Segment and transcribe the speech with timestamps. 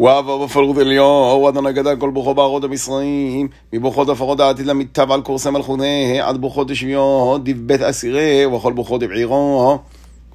[0.00, 5.50] ואבא בפלרות עליון, אדוני גדל כל ברוכו בארות המצרים, מבוכות הפרות העתיד למיטב על קורסי
[5.50, 9.78] מלכוני, עד בוכות דשביון, דיב בית אסירי, וכל בוכות דבעירו.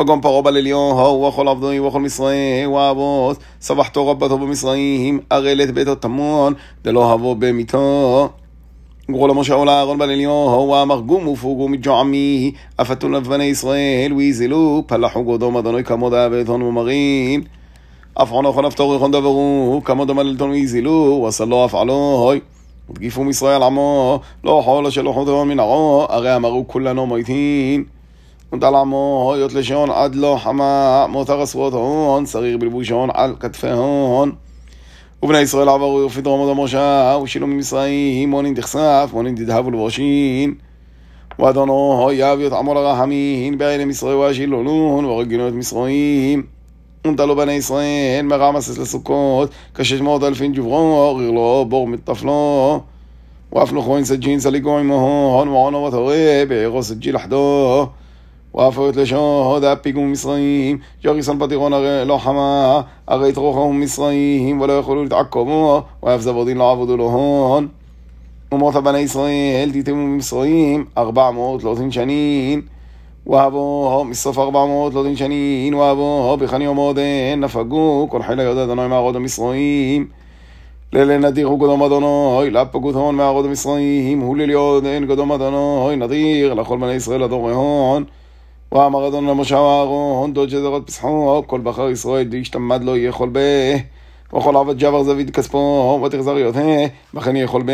[0.00, 6.54] וגם פרעה בליליון, וכל עבדוי וכל מצרים, ואבות, סבחתו רבתו במצרים, ארלת ביתו תמון,
[6.84, 8.28] דלא הבוא במיתו.
[9.10, 15.56] גרו למשה עולה אהרון בליליון, ואמר גום ופוגו מג'ועמי, אפתו לבני ישראל, ויזלו, פלחו גודום
[15.56, 17.42] אדוני כמוד אבטון ומרין.
[18.14, 22.40] אפעון אוכון אפתור יכון דברו, כמוד המללתון ויזלו, ועשלו אפעלוי.
[22.90, 27.84] ותגיפו מישראל עמו, לא חול שלא חודרון מנערו, הרי אמרו כולנו מויטין.
[28.52, 34.32] ונטל עמו, היות לשון עד לא חמה, מותר עשרות הון, שריר בלבושון על כתפי הון.
[35.22, 40.54] ובני ישראל עברו ופתרום עוד המשה, ושילו ממצרים, מונין תכסף, מונין תדהבו לבושין.
[41.38, 46.59] ואדונו, יב יתעמו לרחמין, בעלם ישראל והשילולון, ורגלו את מצרים.
[47.06, 52.80] ונטלו בני ישראל, מרמסס לסוכות, כשש מאות אלפין ג'וברו, ריר לו, בור מטפלו.
[53.52, 57.86] ואף לכהן סג'ין סליגו עמו, הון ועונו ותורה, בעירו סג'י לחדו.
[58.54, 65.02] ואף את לשון, הפיגו מצרים, יריסון פטירון הרי לא חמה, הרי יתרוחו מצרים, ולא יכולו
[65.02, 67.68] להתעקמו, ואף זבודין לא עבודו לו הון.
[68.52, 70.84] אומות בני ישראל, תיתמו ממצרים,
[73.30, 79.16] ואבו מסוף ארבע מאות לא תנשנין, ואבו בחני עמודן, נפגו, כל חילה יודע אדוני מערוד
[79.16, 80.06] המצרים.
[80.92, 86.78] לילה נדירו קדום אדוני, לפגות הון מערוד המצרים, הוא ליל יודן קדום אדוני, נדיר לכל
[86.78, 88.04] בני ישראל הדור הון.
[88.72, 93.40] ואמר אדון למשה ואהרון, דוד שזרות פסחו, כל בחר ישראל דשתמד לא יכול בה.
[94.34, 96.60] וכל עבד ג'בר זביד כספו, ותחזר יותה,
[97.14, 97.72] וכן יכול בה.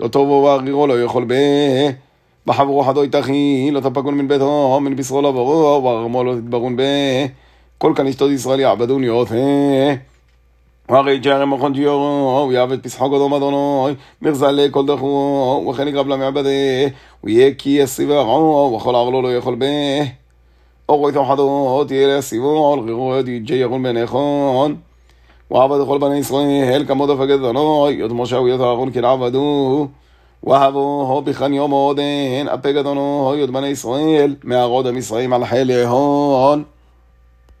[0.00, 1.34] לא טובו וארירו לא יכול בה.
[2.46, 6.82] בחברו חדו יתכי, לא תפגון מן ביתו, מן בשרו לא ברו, וארמו לא תתברון בה.
[7.78, 9.34] כל כאן אשתות ישראל יעבדון יותה.
[10.88, 16.50] והרי ג'רם מכון ג'יורו, ויעבד פסחו קדום אדוני, מרזלה כל דחו, וכן יגרב למעבדה,
[17.24, 19.66] ויהיה כי יסיברו, וכל ערלו לא יכול בה.
[20.88, 24.76] אורו איתו חדו, תהיה להסיבו, לרירו יג'י ירון בן נכון.
[25.50, 29.88] ועבד כל בני ישראל, כמוד הפגד אדוני, יות משה ויות אהרון כן עבדו.
[30.44, 36.64] ואהבו בכן יום עודן, הפגד אדוני, יות בני ישראל, מערוד המצרים על חיל הון.